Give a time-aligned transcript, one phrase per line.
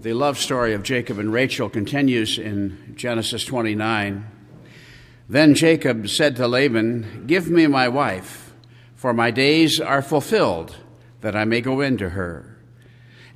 [0.00, 4.26] The love story of Jacob and Rachel continues in Genesis 29.
[5.28, 8.54] Then Jacob said to Laban, Give me my wife,
[8.94, 10.74] for my days are fulfilled,
[11.20, 12.56] that I may go into her.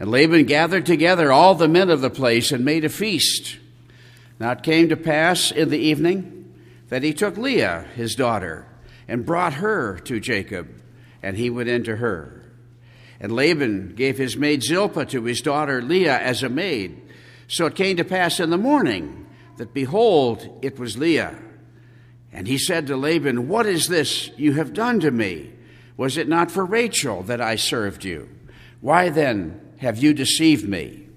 [0.00, 3.59] And Laban gathered together all the men of the place and made a feast.
[4.41, 6.55] Now it came to pass in the evening
[6.89, 8.67] that he took Leah, his daughter,
[9.07, 10.71] and brought her to Jacob,
[11.23, 12.43] and he went into her.
[13.25, 17.01] And Laban gave his maid Zilpah to his daughter Leah as a maid.
[17.49, 21.35] So it came to pass in the morning that, behold, it was Leah.
[22.35, 25.55] And he said to Laban, What is this you have done to me?
[25.96, 28.29] Was it not for Rachel that I served you?
[28.82, 31.09] Why then have you deceived me?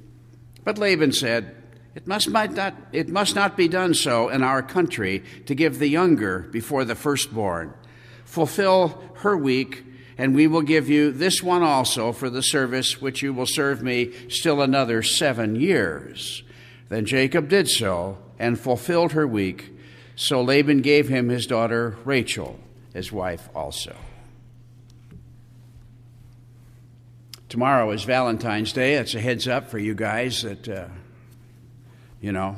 [0.63, 1.57] But Laban said,
[1.93, 5.89] it must, not, it must not be done so in our country to give the
[5.89, 7.73] younger before the firstborn.
[8.23, 9.83] Fulfill her week
[10.17, 13.83] and we will give you this one also for the service which you will serve
[13.83, 16.43] me still another seven years.
[16.89, 19.73] Then Jacob did so and fulfilled her week.
[20.15, 22.59] So Laban gave him his daughter Rachel,
[22.93, 23.95] his wife also.
[27.49, 28.95] Tomorrow is Valentine's Day.
[28.95, 30.87] It's a heads up for you guys that, uh,
[32.19, 32.57] you know.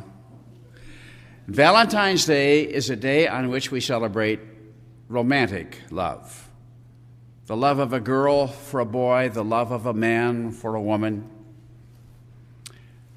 [1.48, 4.40] Valentine's Day is a day on which we celebrate
[5.10, 6.39] romantic love
[7.50, 10.81] the love of a girl for a boy, the love of a man for a
[10.81, 11.28] woman.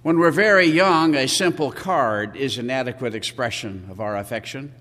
[0.01, 4.73] When we're very young, a simple card is an adequate expression of our affection.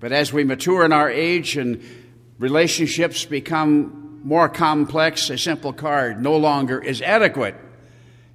[0.00, 1.82] But as we mature in our age and
[2.38, 7.54] relationships become more complex, a simple card no longer is adequate.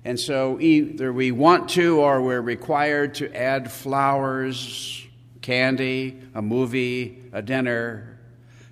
[0.04, 5.06] And so either we want to or we're required to add flowers,
[5.44, 8.17] candy, a movie, a dinner,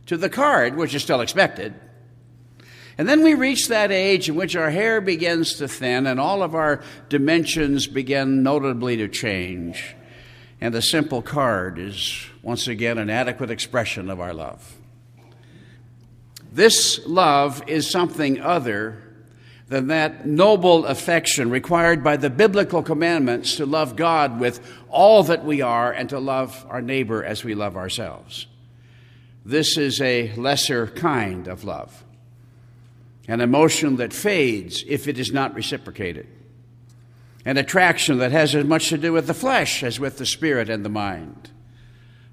[0.05, 1.73] to the card, which is still expected.
[2.97, 6.41] And then we reach that age in which our hair begins to thin and all
[6.41, 9.95] of our dimensions begin notably to change.
[10.61, 14.77] And the simple card is once again an adequate expression of our love.
[16.53, 19.01] This love is something other
[19.67, 25.43] than that noble affection required by the biblical commandments to love God with all that
[25.43, 28.47] we are and to love our neighbor as we love ourselves.
[29.45, 32.03] This is a lesser kind of love,
[33.27, 36.27] an emotion that fades if it is not reciprocated,
[37.45, 40.67] an attraction that has as much to do with the flesh as with the spirit
[40.67, 41.51] and the mind,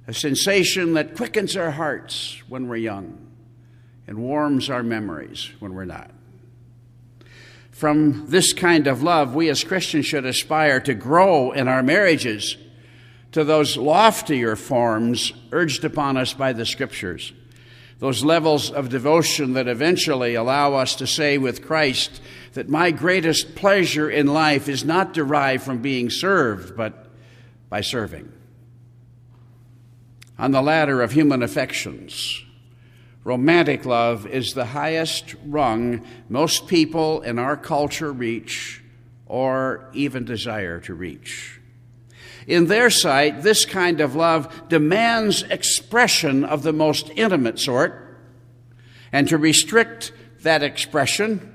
[0.07, 3.19] a sensation that quickens our hearts when we're young
[4.07, 6.11] and warms our memories when we're not.
[7.73, 12.57] From this kind of love, we as Christians should aspire to grow in our marriages
[13.33, 17.33] to those loftier forms urged upon us by the Scriptures,
[17.99, 22.21] those levels of devotion that eventually allow us to say with Christ
[22.53, 27.07] that my greatest pleasure in life is not derived from being served, but
[27.71, 28.31] by serving.
[30.39, 32.43] On the ladder of human affections,
[33.25, 38.83] romantic love is the highest rung most people in our culture reach
[39.27, 41.62] or even desire to reach.
[42.47, 48.19] In their sight, this kind of love demands expression of the most intimate sort,
[49.13, 51.49] and to restrict that expression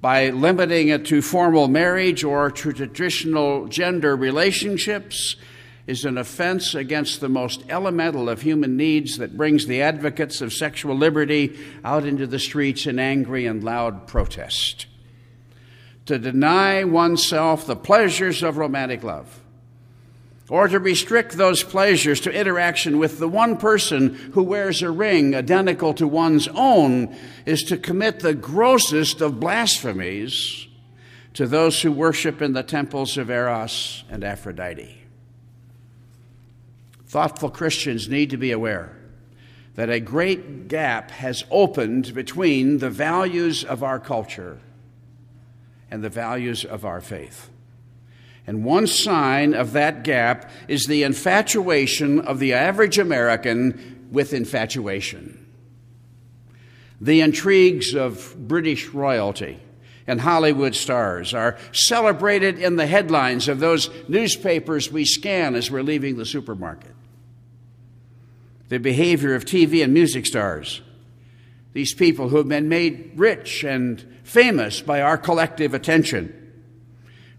[0.00, 5.36] by limiting it to formal marriage or to traditional gender relationships
[5.86, 10.52] is an offense against the most elemental of human needs that brings the advocates of
[10.52, 14.86] sexual liberty out into the streets in angry and loud protest.
[16.06, 19.40] To deny oneself the pleasures of romantic love
[20.50, 25.34] or to restrict those pleasures to interaction with the one person who wears a ring
[25.34, 27.16] identical to one's own
[27.46, 30.66] is to commit the grossest of blasphemies
[31.32, 34.98] to those who worship in the temples of Eros and Aphrodite.
[37.06, 38.96] Thoughtful Christians need to be aware
[39.76, 44.58] that a great gap has opened between the values of our culture
[45.90, 47.50] and the values of our faith.
[48.50, 55.46] And one sign of that gap is the infatuation of the average American with infatuation.
[57.00, 59.60] The intrigues of British royalty
[60.04, 65.84] and Hollywood stars are celebrated in the headlines of those newspapers we scan as we're
[65.84, 66.96] leaving the supermarket.
[68.68, 70.82] The behavior of TV and music stars,
[71.72, 76.39] these people who have been made rich and famous by our collective attention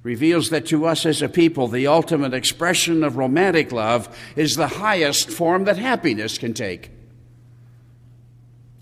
[0.04, 4.68] reveals that to us as a people, the ultimate expression of romantic love is the
[4.68, 6.90] highest form that happiness can take.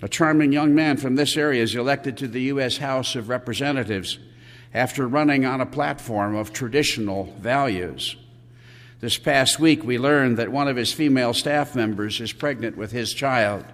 [0.02, 2.78] A charming young man from this area is elected to the U.S.
[2.78, 4.18] House of Representatives,
[4.74, 8.16] after running on a platform of traditional values.
[9.02, 12.92] This past week, we learned that one of his female staff members is pregnant with
[12.92, 13.66] his child.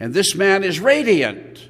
[0.00, 1.68] And this man is radiant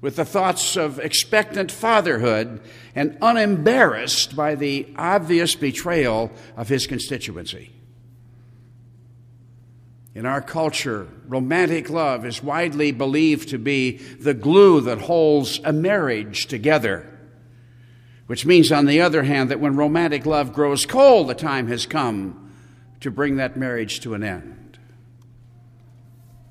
[0.00, 2.60] with the thoughts of expectant fatherhood
[2.94, 7.72] and unembarrassed by the obvious betrayal of his constituency.
[10.14, 15.72] In our culture, romantic love is widely believed to be the glue that holds a
[15.72, 17.06] marriage together.
[18.26, 21.86] Which means, on the other hand, that when romantic love grows cold, the time has
[21.86, 22.52] come
[23.00, 24.57] to bring that marriage to an end.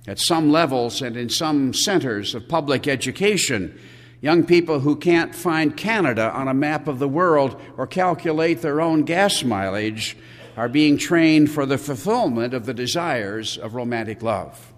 [0.08, 3.78] At some levels and in some centers of public education,
[4.22, 8.80] young people who can't find Canada on a map of the world or calculate their
[8.80, 10.16] own gas mileage
[10.56, 14.74] are being trained for the fulfillment of the desires of romantic love.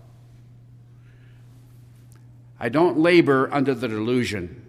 [2.60, 4.66] I don't labor under the delusion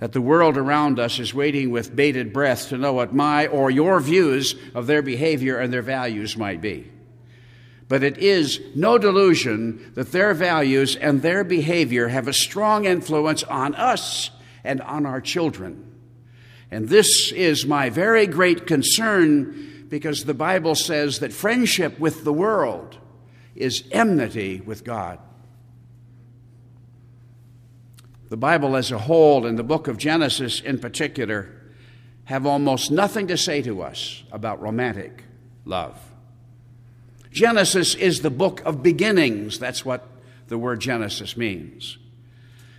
[0.00, 3.70] that the world around us is waiting with bated breath to know what my or
[3.70, 6.90] your views of their behavior and their values might be.
[7.88, 13.42] But it is no delusion that their values and their behavior have a strong influence
[13.44, 14.30] on us
[14.62, 15.90] and on our children.
[16.70, 22.32] And this is my very great concern because the Bible says that friendship with the
[22.32, 22.98] world
[23.56, 25.18] is enmity with God.
[28.28, 31.50] The Bible as a whole, and the book of Genesis in particular,
[32.24, 35.24] have almost nothing to say to us about romantic
[35.64, 35.98] love.
[37.32, 39.58] Genesis is the book of beginnings.
[39.58, 40.06] That's what
[40.48, 41.98] the word Genesis means.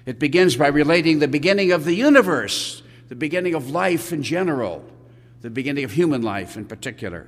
[0.05, 4.83] It begins by relating the beginning of the universe, the beginning of life in general
[5.41, 7.27] the beginning of human life in particular.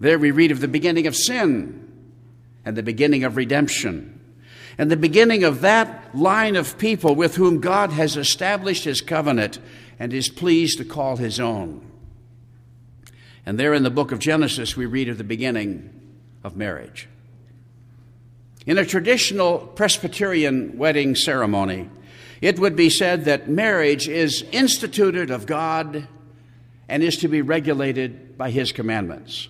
[0.00, 1.88] There we read of the beginning of sin
[2.64, 4.20] and the beginning of redemption
[4.78, 9.58] and the beginning of that line of people with whom God has established his covenant
[9.98, 11.91] and is pleased to call his own.
[13.44, 15.90] And there in the book of Genesis, we read of the beginning
[16.44, 17.08] of marriage.
[18.66, 21.90] In a traditional Presbyterian wedding ceremony,
[22.40, 26.06] it would be said that marriage is instituted of God
[26.88, 29.48] and is to be regulated by his commandments.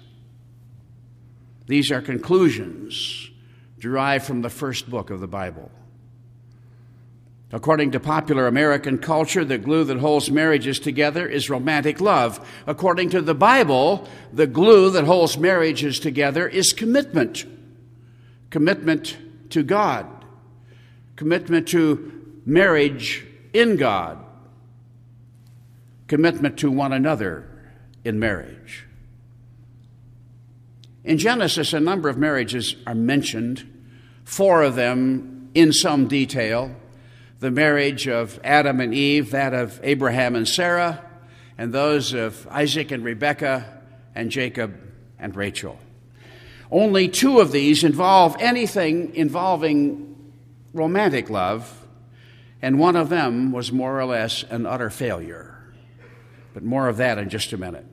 [1.67, 3.31] These are conclusions
[3.79, 5.71] derived from the first book of the Bible.
[7.52, 12.49] According to popular American culture, the glue that holds marriages together is romantic love.
[12.66, 17.44] According to the Bible, the glue that holds marriages together is commitment.
[18.50, 19.19] Commitment
[19.50, 20.06] to God.
[21.16, 24.19] Commitment to marriage in God
[26.12, 27.49] commitment to one another
[28.04, 28.84] in marriage.
[31.04, 33.66] In Genesis, a number of marriages are mentioned,
[34.22, 36.76] four of them in some detail
[37.43, 41.05] the marriage of Adam and Eve, that of Abraham and Sarah,
[41.59, 43.81] and those of Isaac and Rebekah,
[44.15, 44.79] and Jacob
[45.19, 45.77] and Rachel.
[46.71, 50.33] Only two of these involve anything involving
[50.73, 51.85] romantic love,
[52.62, 55.75] and one of them was more or less an utter failure.
[56.55, 57.87] But more of that in just a minute.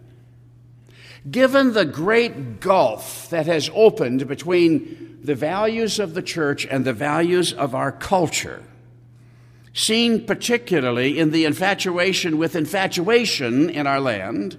[1.30, 6.94] Given the great gulf that has opened between the values of the church and the
[6.94, 8.62] values of our culture,
[9.74, 14.58] seen particularly in the infatuation with infatuation in our land,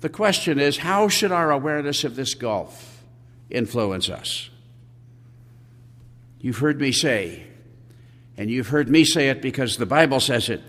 [0.00, 3.02] the question is how should our awareness of this gulf
[3.50, 4.50] influence us?
[6.40, 7.44] You've heard me say,
[8.36, 10.62] and you've heard me say it because the Bible says it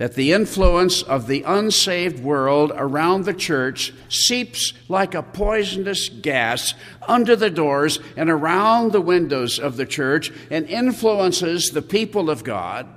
[0.00, 6.72] that the influence of the unsaved world around the church seeps like a poisonous gas
[7.06, 12.42] under the doors and around the windows of the church and influences the people of
[12.44, 12.88] God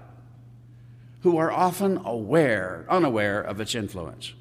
[1.23, 4.31] who are often aware, unaware of its influence.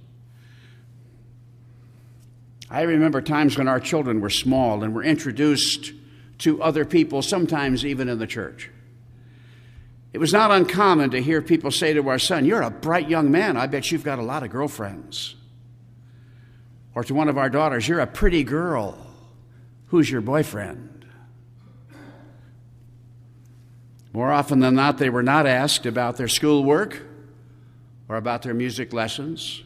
[2.71, 5.93] I remember times when our children were small and were introduced
[6.39, 8.71] to other people, sometimes even in the church.
[10.13, 13.31] It was not uncommon to hear people say to our son, You're a bright young
[13.31, 13.57] man.
[13.57, 15.37] I bet you've got a lot of girlfriends.
[16.95, 18.99] Or to one of our daughters, You're a pretty girl.
[19.87, 21.07] Who's your boyfriend?
[24.13, 27.01] More often than not, they were not asked about their schoolwork
[28.09, 29.63] or about their music lessons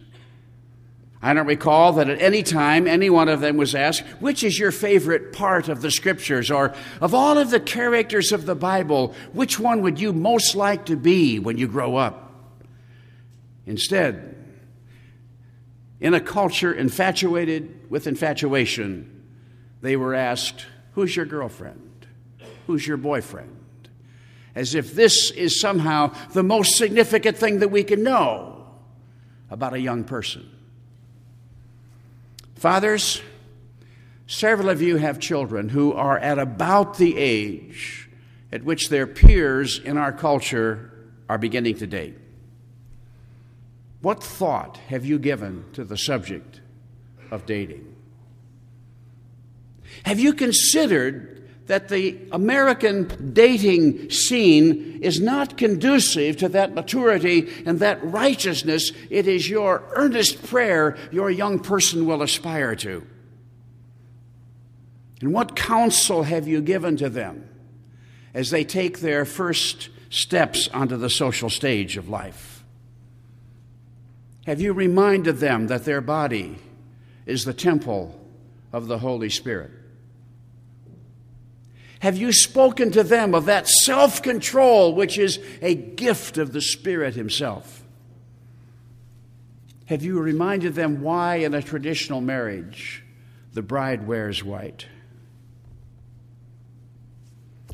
[1.27, 4.61] I don't recall that at any time any one of them was asked, Which is
[4.61, 6.53] your favorite part of the scriptures?
[6.53, 10.87] Or of all of the characters of the Bible, which one would you most like
[10.87, 12.33] to be when you grow up?
[13.67, 14.37] Instead,
[15.99, 19.25] in a culture infatuated with infatuation,
[19.81, 22.07] they were asked, Who's your girlfriend?
[22.69, 23.65] Who's your boyfriend?
[24.55, 28.65] as if this is somehow the most significant thing that we can know
[29.51, 30.56] about a young person.
[32.57, 33.23] Fathers,
[34.27, 38.09] several of you have children who are at about the age
[38.51, 40.91] at which their peers in our culture
[41.29, 42.17] are beginning to date.
[44.01, 46.61] What thought have you given to the subject
[47.31, 47.95] of dating?
[50.05, 57.81] Have you considered that the American dating scene is not conducive to that maturity and
[57.81, 63.05] that righteousness it is your earnest prayer your young person will aspire to?
[65.21, 67.49] And what counsel have you given to them
[68.35, 72.65] as they take their first steps onto the social stage of life?
[74.47, 76.59] Have you reminded them that their body
[77.25, 78.21] is the temple
[78.73, 79.73] of the Holy Spirit?
[82.07, 86.61] Have you spoken to them of that self control which is a gift of the
[86.61, 87.83] Spirit Himself?
[89.87, 93.03] Have you reminded them why, in a traditional marriage,
[93.55, 94.87] the bride wears white?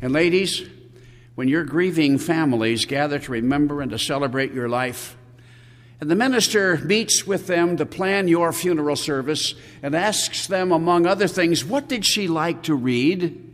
[0.00, 0.66] And, ladies,
[1.34, 5.14] when your grieving families gather to remember and to celebrate your life,
[6.00, 11.04] and the minister meets with them to plan your funeral service and asks them, among
[11.04, 13.50] other things, what did she like to read?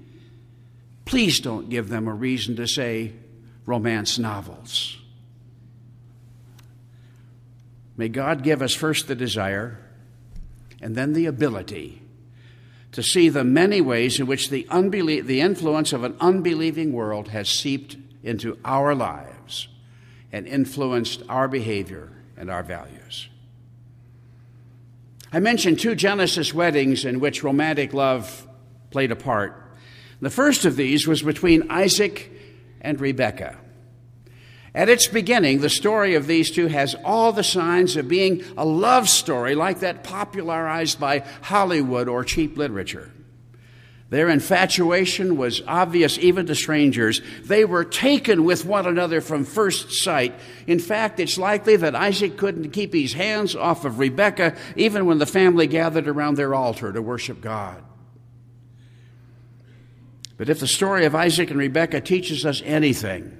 [1.09, 3.15] Please don't give them a reason to say
[3.65, 4.99] romance novels.
[7.97, 9.79] May God give us first the desire
[10.83, 12.03] and then the ability
[12.93, 17.29] to see the many ways in which the, unbelie- the influence of an unbelieving world
[17.29, 19.69] has seeped into our lives
[20.31, 23.31] and influenced our behavior and our values.
[25.33, 28.47] I mentioned two Genesis weddings in which romantic love
[28.91, 29.68] played a part.
[30.21, 32.31] The first of these was between Isaac
[32.81, 33.57] and Rebekah.
[34.75, 38.65] At its beginning, the story of these two has all the signs of being a
[38.65, 43.11] love story like that popularized by Hollywood or cheap literature.
[44.11, 47.21] Their infatuation was obvious even to strangers.
[47.45, 50.35] They were taken with one another from first sight.
[50.67, 55.19] In fact, it's likely that Isaac couldn't keep his hands off of Rebekah even when
[55.19, 57.83] the family gathered around their altar to worship God.
[60.38, 63.37] But if the story of Isaac and Rebekah teaches us anything,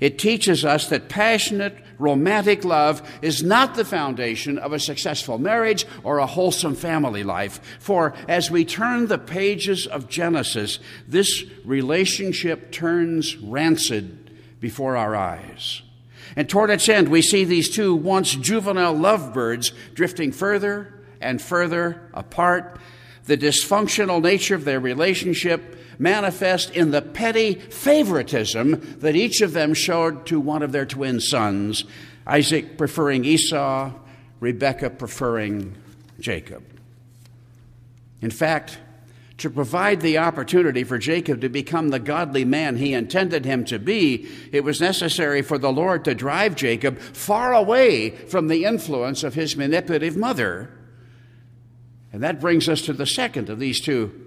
[0.00, 5.86] it teaches us that passionate, romantic love is not the foundation of a successful marriage
[6.02, 7.60] or a wholesome family life.
[7.78, 15.82] For as we turn the pages of Genesis, this relationship turns rancid before our eyes.
[16.36, 22.08] And toward its end, we see these two once juvenile lovebirds drifting further and further
[22.14, 22.80] apart.
[23.24, 29.74] The dysfunctional nature of their relationship manifest in the petty favoritism that each of them
[29.74, 31.84] showed to one of their twin sons,
[32.26, 33.92] Isaac preferring Esau,
[34.40, 35.76] Rebekah preferring
[36.18, 36.64] Jacob.
[38.22, 38.78] In fact,
[39.38, 43.78] to provide the opportunity for Jacob to become the godly man he intended him to
[43.78, 49.22] be, it was necessary for the Lord to drive Jacob far away from the influence
[49.22, 50.70] of his manipulative mother.
[52.12, 54.19] And that brings us to the second of these two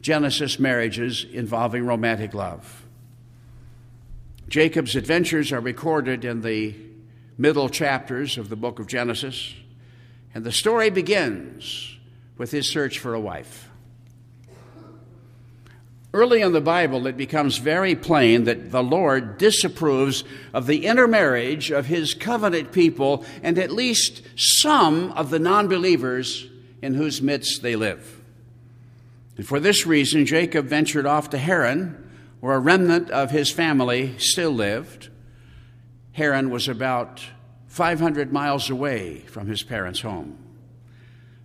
[0.00, 2.86] Genesis marriages involving romantic love.
[4.48, 6.74] Jacob's adventures are recorded in the
[7.38, 9.54] middle chapters of the book of Genesis,
[10.34, 11.96] and the story begins
[12.36, 13.68] with his search for a wife.
[16.12, 21.70] Early in the Bible, it becomes very plain that the Lord disapproves of the intermarriage
[21.70, 26.48] of his covenant people and at least some of the non believers
[26.82, 28.19] in whose midst they live.
[29.40, 31.96] And for this reason, Jacob ventured off to Haran,
[32.40, 35.08] where a remnant of his family still lived.
[36.12, 37.24] Haran was about
[37.66, 40.36] 500 miles away from his parents' home.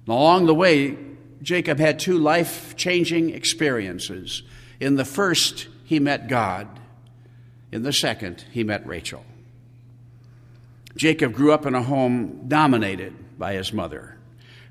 [0.06, 0.98] And along the way,
[1.42, 4.44] Jacob had two life changing experiences.
[4.82, 6.68] In the first, he met God.
[7.72, 9.24] In the second, he met Rachel.
[10.98, 14.18] Jacob grew up in a home dominated by his mother.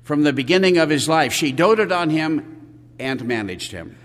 [0.03, 2.54] From the beginning of his life, she doted on him
[2.99, 3.97] and managed him.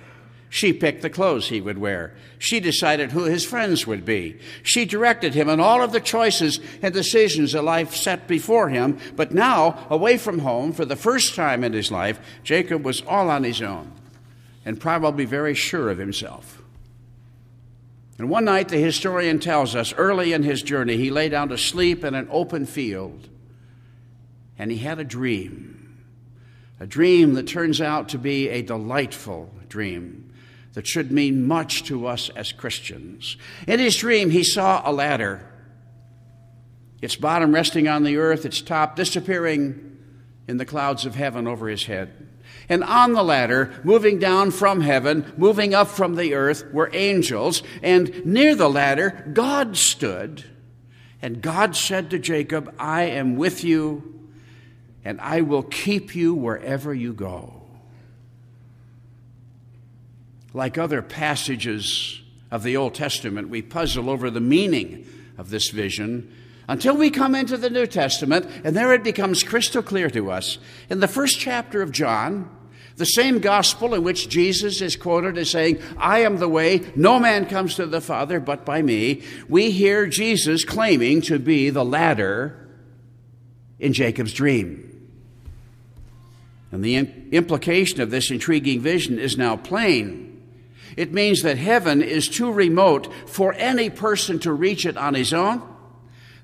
[0.48, 2.12] She picked the clothes he would wear.
[2.38, 4.40] She decided who his friends would be.
[4.64, 8.98] She directed him in all of the choices and decisions that life set before him.
[9.14, 13.30] But now, away from home, for the first time in his life, Jacob was all
[13.30, 13.92] on his own
[14.64, 16.60] and probably very sure of himself.
[18.18, 21.56] And one night, the historian tells us, early in his journey, he lay down to
[21.56, 23.28] sleep in an open field
[24.58, 25.79] and he had a dream
[26.80, 30.32] a dream that turns out to be a delightful dream.
[30.72, 33.36] that should mean much to us as Christians.
[33.66, 35.44] In his dream, he saw a ladder,
[37.02, 39.98] its bottom resting on the earth, its top disappearing
[40.46, 42.28] in the clouds of heaven over his head.
[42.68, 47.64] And on the ladder, moving down from heaven, moving up from the earth, were angels.
[47.82, 50.44] And near the ladder, God stood.
[51.20, 54.19] And God said to Jacob, I am with you,
[55.04, 57.54] and I will keep you wherever you go.
[60.52, 65.06] Like other passages of the Old Testament, we puzzle over the meaning
[65.38, 66.34] of this vision
[66.68, 70.58] until we come into the New Testament, and there it becomes crystal clear to us.
[70.88, 72.48] In the first chapter of John,
[72.96, 77.18] the same gospel in which Jesus is quoted as saying, I am the way, no
[77.18, 81.84] man comes to the Father but by me, we hear Jesus claiming to be the
[81.84, 82.68] ladder
[83.78, 84.89] in Jacob's dream.
[86.72, 90.42] And the implication of this intriguing vision is now plain.
[90.96, 95.32] It means that heaven is too remote for any person to reach it on his
[95.32, 95.62] own,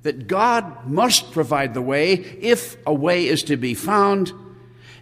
[0.02, 4.32] that God must provide the way if a way is to be found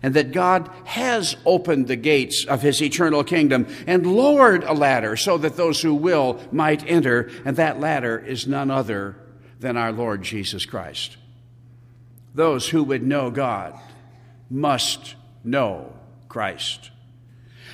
[0.02, 5.16] and that God has opened the gates of his eternal kingdom and lowered a ladder
[5.16, 9.16] so that those who will might enter, and that ladder is none other
[9.61, 11.16] than our Lord Jesus Christ.
[12.35, 13.81] Those who would know God
[14.51, 15.93] must know
[16.29, 16.91] Christ.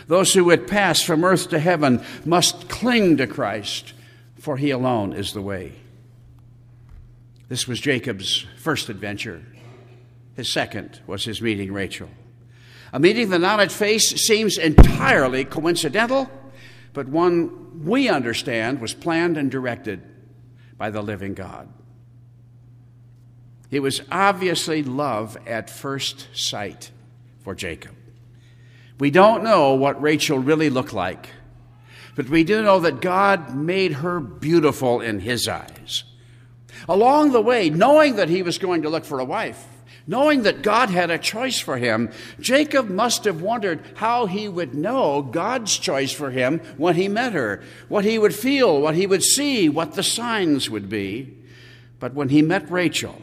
[0.06, 3.92] Those who would pass from earth to heaven must cling to Christ,
[4.38, 5.72] for he alone is the way.
[7.48, 9.42] This was Jacob's first adventure.
[10.36, 12.08] His second was his meeting Rachel.
[12.92, 16.30] A meeting that on its face seems entirely coincidental,
[16.92, 20.02] but one we understand was planned and directed
[20.76, 21.68] by the living God.
[23.70, 26.90] It was obviously love at first sight
[27.42, 27.94] for Jacob.
[28.98, 31.28] We don't know what Rachel really looked like,
[32.16, 36.04] but we do know that God made her beautiful in his eyes.
[36.88, 39.66] Along the way, knowing that he was going to look for a wife,
[40.06, 44.74] Knowing that God had a choice for him, Jacob must have wondered how he would
[44.74, 49.06] know God's choice for him when he met her, what he would feel, what he
[49.06, 51.36] would see, what the signs would be.
[52.00, 53.22] But when he met Rachel,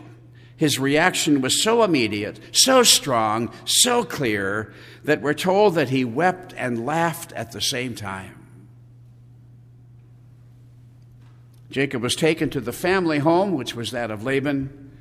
[0.58, 6.54] his reaction was so immediate, so strong, so clear, that we're told that he wept
[6.58, 8.34] and laughed at the same time.
[11.70, 14.92] Jacob was taken to the family home, which was that of Laban,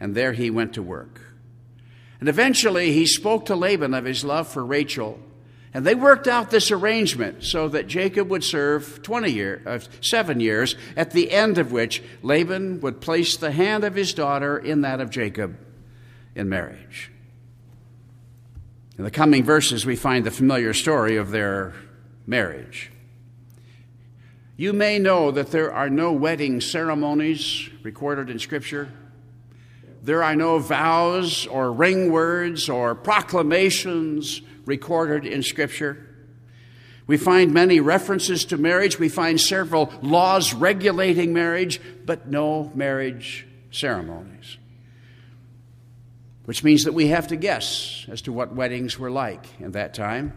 [0.00, 1.20] and there he went to work.
[2.18, 5.20] And eventually he spoke to Laban of his love for Rachel.
[5.74, 10.38] And they worked out this arrangement so that Jacob would serve 20 years, uh, seven
[10.38, 14.82] years, at the end of which Laban would place the hand of his daughter in
[14.82, 15.58] that of Jacob
[16.36, 17.10] in marriage.
[18.96, 21.74] In the coming verses, we find the familiar story of their
[22.24, 22.92] marriage.
[24.56, 28.88] You may know that there are no wedding ceremonies recorded in Scripture.
[30.04, 36.06] There are no vows or ring words or proclamations recorded in Scripture.
[37.06, 38.98] We find many references to marriage.
[38.98, 44.56] We find several laws regulating marriage, but no marriage ceremonies.
[46.46, 49.94] Which means that we have to guess as to what weddings were like in that
[49.94, 50.32] time.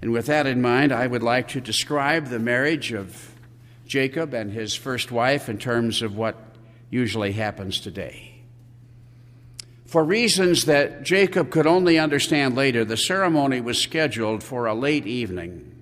[0.00, 3.32] And with that in mind, I would like to describe the marriage of
[3.86, 6.36] Jacob and his first wife in terms of what
[6.90, 8.27] usually happens today.
[9.88, 15.06] For reasons that Jacob could only understand later, the ceremony was scheduled for a late
[15.06, 15.74] evening,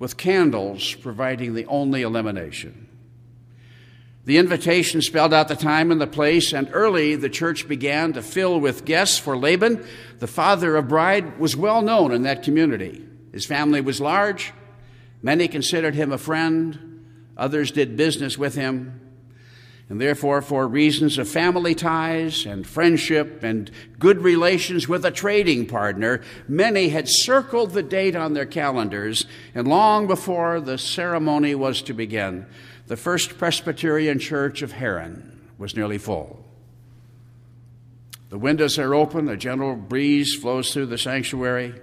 [0.00, 2.88] with candles providing the only illumination.
[4.24, 8.22] The invitation spelled out the time and the place, and early the church began to
[8.22, 9.86] fill with guests for Laban.
[10.18, 13.06] The father of bride was well known in that community.
[13.32, 14.52] His family was large.
[15.22, 19.07] Many considered him a friend, others did business with him.
[19.90, 25.66] And therefore, for reasons of family ties and friendship and good relations with a trading
[25.66, 29.24] partner, many had circled the date on their calendars.
[29.54, 32.44] And long before the ceremony was to begin,
[32.86, 36.44] the First Presbyterian Church of Haran was nearly full.
[38.28, 41.74] The windows are open, a gentle breeze flows through the sanctuary,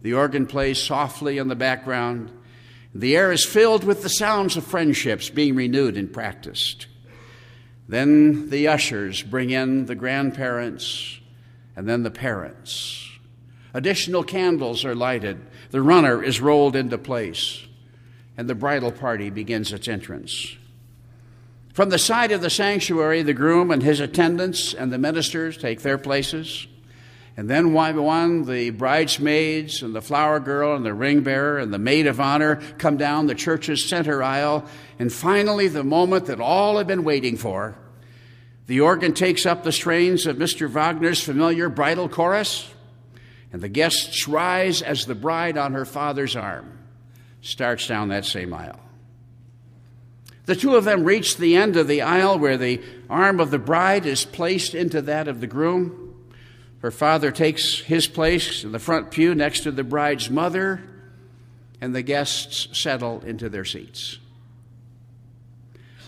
[0.00, 2.32] the organ plays softly in the background.
[2.94, 6.86] The air is filled with the sounds of friendships being renewed and practiced.
[7.88, 11.20] Then the ushers bring in the grandparents
[11.76, 13.10] and then the parents.
[13.74, 15.40] Additional candles are lighted.
[15.70, 17.66] The runner is rolled into place,
[18.36, 20.56] and the bridal party begins its entrance.
[21.72, 25.80] From the side of the sanctuary, the groom and his attendants and the ministers take
[25.80, 26.66] their places,
[27.36, 31.78] And then one the bridesmaids and the flower girl and the ring bearer and the
[31.78, 34.66] maid of honor come down the church's center aisle.
[34.98, 37.74] And finally, the moment that all have been waiting for,
[38.66, 40.70] the organ takes up the strains of Mr.
[40.70, 42.70] Wagner's familiar bridal chorus,
[43.52, 46.78] and the guests rise as the bride on her father's arm
[47.40, 48.78] starts down that same aisle.
[50.44, 53.58] The two of them reach the end of the aisle where the arm of the
[53.58, 56.01] bride is placed into that of the groom.
[56.82, 60.82] Her father takes his place in the front pew next to the bride's mother,
[61.80, 64.18] and the guests settle into their seats.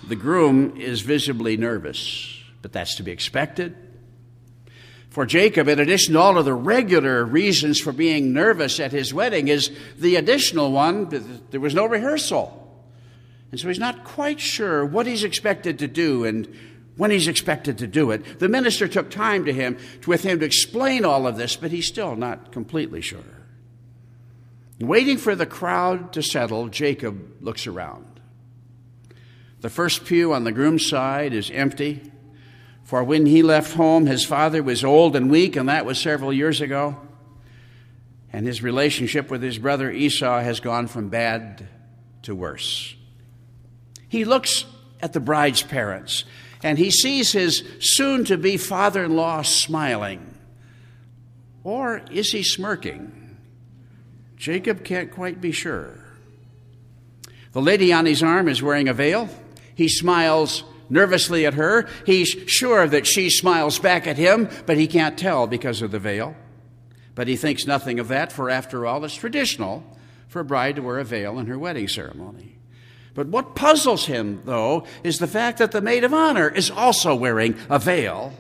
[0.06, 3.76] The groom is visibly nervous, but that's to be expected.
[5.10, 9.14] For Jacob, in addition to all of the regular reasons for being nervous at his
[9.14, 12.60] wedding, is the additional one that there was no rehearsal.
[13.52, 16.52] And so he's not quite sure what he's expected to do and
[16.96, 18.38] when he's expected to do it.
[18.38, 21.86] The minister took time to him with him to explain all of this, but he's
[21.86, 23.20] still not completely sure.
[24.80, 28.20] Waiting for the crowd to settle, Jacob looks around.
[29.60, 32.12] The first pew on the groom's side is empty.
[32.82, 36.32] For when he left home, his father was old and weak, and that was several
[36.32, 36.96] years ago.
[38.32, 41.66] And his relationship with his brother Esau has gone from bad
[42.22, 42.94] to worse.
[44.08, 44.64] He looks
[45.00, 46.24] at the bride's parents,
[46.64, 50.34] and he sees his soon to be father in law smiling.
[51.62, 53.36] Or is he smirking?
[54.36, 55.98] Jacob can't quite be sure.
[57.52, 59.28] The lady on his arm is wearing a veil.
[59.74, 61.86] He smiles nervously at her.
[62.06, 65.98] He's sure that she smiles back at him, but he can't tell because of the
[65.98, 66.34] veil.
[67.14, 69.84] But he thinks nothing of that, for after all, it's traditional
[70.28, 72.56] for a bride to wear a veil in her wedding ceremony.
[73.14, 77.14] But what puzzles him, though, is the fact that the maid of honor is also
[77.14, 78.32] wearing a veil,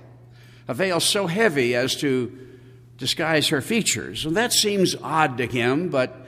[0.66, 2.36] a veil so heavy as to
[2.98, 4.24] disguise her features.
[4.24, 6.26] And that seems odd to him, but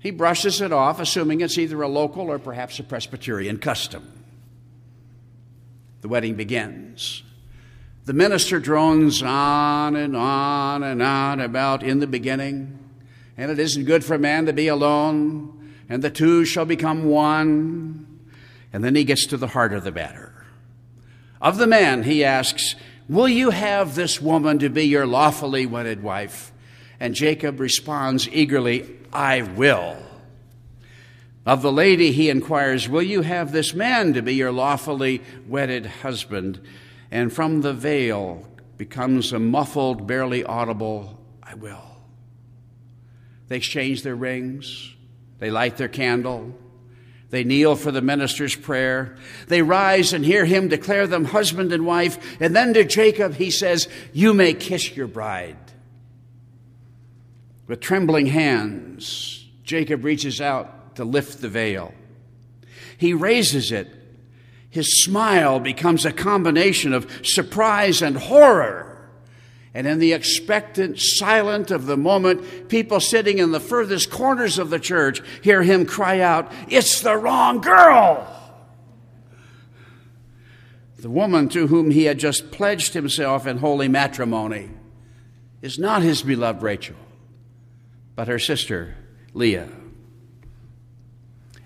[0.00, 4.10] he brushes it off, assuming it's either a local or perhaps a Presbyterian custom.
[6.02, 7.22] The wedding begins.
[8.04, 12.78] The minister drones on and on and on about in the beginning,
[13.38, 15.53] and it isn't good for a man to be alone,
[15.88, 18.06] and the two shall become one.
[18.72, 20.32] And then he gets to the heart of the matter.
[21.40, 22.74] Of the man, he asks,
[23.08, 26.52] Will you have this woman to be your lawfully wedded wife?
[26.98, 29.96] And Jacob responds eagerly, I will.
[31.46, 35.86] Of the lady, he inquires, Will you have this man to be your lawfully wedded
[35.86, 36.60] husband?
[37.10, 41.84] And from the veil becomes a muffled, barely audible, I will.
[43.48, 44.93] They exchange their rings,
[45.38, 46.54] they light their candle,
[47.30, 49.16] they kneel for the minister's prayer,
[49.48, 53.50] they rise and hear him declare them husband and wife, and then to Jacob he
[53.50, 55.56] says, You may kiss your bride.
[57.66, 61.94] With trembling hands, Jacob reaches out to lift the veil.
[62.98, 63.88] He raises it.
[64.70, 68.93] His smile becomes a combination of surprise and horror.
[69.74, 74.70] And in the expectant silence of the moment, people sitting in the furthest corners of
[74.70, 78.30] the church hear him cry out, It's the wrong girl!
[80.96, 84.70] The woman to whom he had just pledged himself in holy matrimony
[85.60, 86.96] is not his beloved Rachel,
[88.14, 88.94] but her sister
[89.34, 89.68] Leah.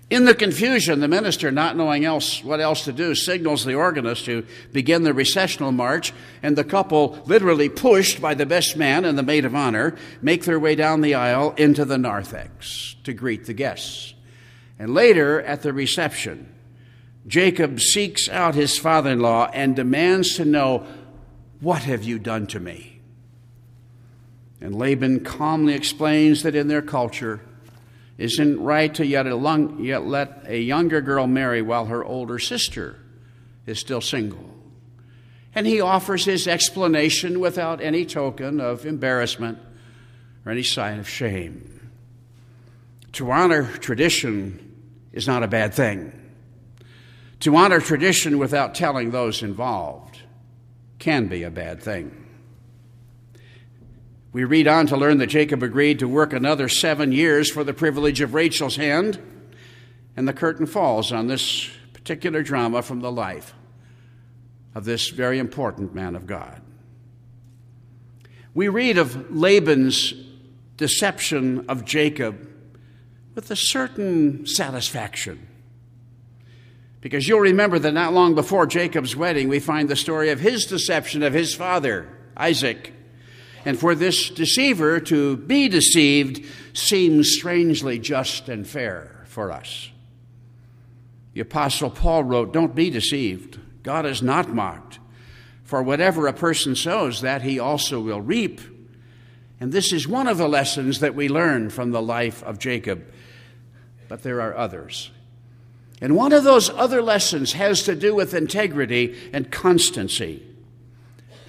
[0.09, 4.25] In the confusion, the minister, not knowing else what else to do, signals the organist
[4.25, 9.17] to begin the recessional march, and the couple, literally pushed by the best man and
[9.19, 13.45] the maid of honor, make their way down the aisle into the narthex to greet
[13.45, 14.15] the guests.
[14.79, 16.55] And later, at the reception,
[17.27, 20.87] Jacob seeks out his father in law and demands to know,
[21.59, 23.01] What have you done to me?
[24.59, 27.41] And Laban calmly explains that in their culture,
[28.19, 32.97] isn't right to yet, long, yet let a younger girl marry while her older sister
[33.65, 34.53] is still single.
[35.55, 39.57] And he offers his explanation without any token of embarrassment
[40.45, 41.89] or any sign of shame.
[43.13, 44.75] To honor tradition
[45.13, 46.11] is not a bad thing.
[47.41, 50.19] To honor tradition without telling those involved
[50.99, 52.28] can be a bad thing.
[54.31, 57.73] We read on to learn that Jacob agreed to work another seven years for the
[57.73, 59.19] privilege of Rachel's hand,
[60.15, 63.55] and the curtain falls on this particular drama from the life
[64.75, 66.61] of this very important man of God.
[68.53, 70.13] We read of Laban's
[70.77, 72.47] deception of Jacob
[73.33, 75.47] with a certain satisfaction.
[77.01, 80.65] Because you'll remember that not long before Jacob's wedding, we find the story of his
[80.65, 82.93] deception of his father, Isaac.
[83.65, 89.89] And for this deceiver to be deceived seems strangely just and fair for us.
[91.33, 93.59] The Apostle Paul wrote, Don't be deceived.
[93.83, 94.99] God is not mocked.
[95.63, 98.59] For whatever a person sows, that he also will reap.
[99.59, 103.05] And this is one of the lessons that we learn from the life of Jacob.
[104.07, 105.11] But there are others.
[106.01, 110.43] And one of those other lessons has to do with integrity and constancy.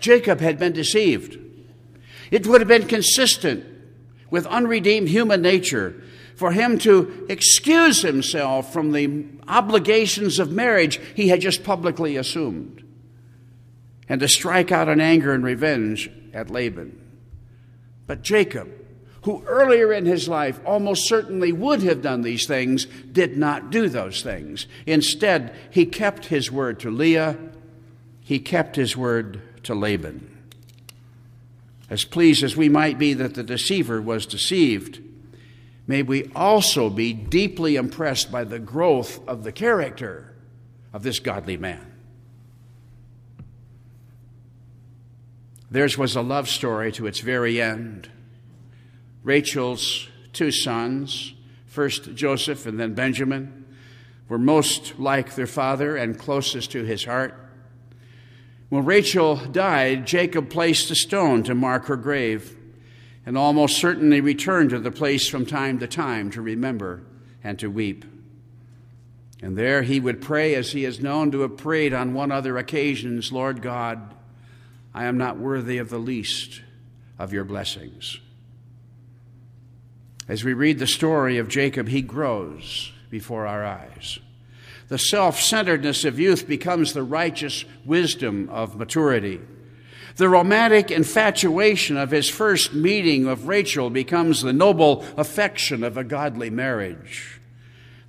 [0.01, 1.39] Jacob had been deceived.
[2.31, 3.65] It would have been consistent
[4.31, 6.03] with unredeemed human nature
[6.37, 12.83] for him to excuse himself from the obligations of marriage he had just publicly assumed
[14.09, 16.99] and to strike out in anger and revenge at Laban.
[18.07, 18.69] But Jacob,
[19.23, 23.89] who earlier in his life almost certainly would have done these things, did not do
[23.89, 24.67] those things.
[24.87, 27.37] Instead, he kept his word to Leah,
[28.21, 30.30] he kept his word to Laban.
[31.91, 35.01] As pleased as we might be that the deceiver was deceived,
[35.89, 40.33] may we also be deeply impressed by the growth of the character
[40.93, 41.93] of this godly man.
[45.69, 48.09] Theirs was a love story to its very end.
[49.25, 51.35] Rachel's two sons,
[51.67, 53.65] first Joseph and then Benjamin,
[54.29, 57.50] were most like their father and closest to his heart.
[58.71, 62.57] When Rachel died, Jacob placed a stone to mark her grave
[63.27, 67.03] and almost certainly returned to the place from time to time to remember
[67.43, 68.05] and to weep.
[69.43, 72.57] And there he would pray as he is known to have prayed on one other
[72.59, 74.15] occasions Lord God,
[74.95, 76.63] I am not worthy of the least
[77.19, 78.21] of your blessings.
[80.29, 84.21] As we read the story of Jacob, he grows before our eyes.
[84.91, 89.41] The self centeredness of youth becomes the righteous wisdom of maturity.
[90.17, 96.03] The romantic infatuation of his first meeting of Rachel becomes the noble affection of a
[96.03, 97.41] godly marriage.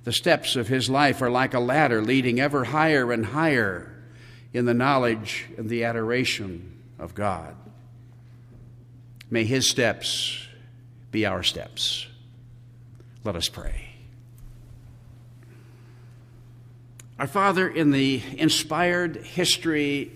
[0.02, 3.94] The steps of his life are like a ladder leading ever higher and higher
[4.52, 7.54] in the knowledge and the adoration of God.
[9.30, 10.48] May his steps
[11.12, 12.08] be our steps.
[13.22, 13.91] Let us pray.
[17.22, 20.10] Our Father, in the inspired history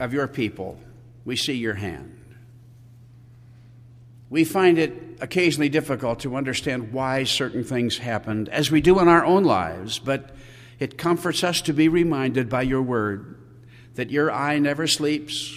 [0.00, 0.76] of your people,
[1.24, 2.18] we see your hand.
[4.28, 9.06] We find it occasionally difficult to understand why certain things happened, as we do in
[9.06, 10.34] our own lives, but
[10.80, 13.36] it comforts us to be reminded by your word
[13.94, 15.56] that your eye never sleeps,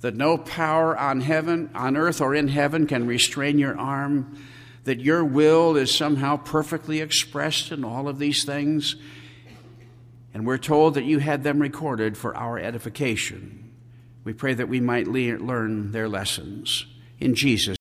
[0.00, 4.40] that no power on heaven, on earth or in heaven can restrain your arm,
[4.84, 8.94] that your will is somehow perfectly expressed in all of these things
[10.32, 13.72] and we're told that you had them recorded for our edification.
[14.24, 16.86] We pray that we might le- learn their lessons.
[17.18, 17.76] In Jesus'